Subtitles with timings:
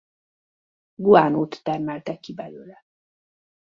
[0.95, 2.85] Guanót termeltek ki belőle.